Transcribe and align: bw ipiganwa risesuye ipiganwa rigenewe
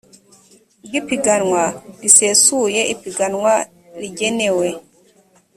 bw 0.85 0.91
ipiganwa 0.99 1.63
risesuye 2.01 2.81
ipiganwa 2.93 3.53
rigenewe 3.99 4.67